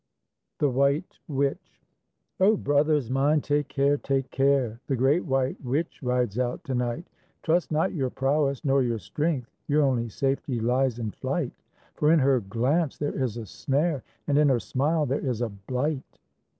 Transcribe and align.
THE 0.57 0.67
WHITE 0.71 1.19
WITCH 1.27 1.79
O 2.39 2.57
brothers 2.57 3.11
mine, 3.11 3.39
take 3.39 3.67
care! 3.67 3.97
Take 3.97 4.31
care! 4.31 4.79
The 4.87 4.95
great 4.95 5.23
white 5.25 5.63
witch 5.63 6.01
rides 6.01 6.39
out 6.39 6.63
to 6.63 6.73
night. 6.73 7.05
Trust 7.43 7.71
not 7.71 7.93
your 7.93 8.09
prowess 8.09 8.65
nor 8.65 8.81
your 8.81 8.97
strength, 8.97 9.51
Your 9.67 9.83
only 9.83 10.09
safety 10.09 10.59
lies 10.59 10.97
in 10.97 11.11
flight; 11.11 11.51
For 11.93 12.11
in 12.11 12.17
her 12.17 12.39
glance 12.39 12.97
there 12.97 13.13
is 13.13 13.37
a 13.37 13.45
snare, 13.45 14.01
And 14.25 14.39
in 14.39 14.49
her 14.49 14.59
smile 14.59 15.05
there 15.05 15.23
is 15.23 15.39
a 15.39 15.49
blight. 15.49 16.01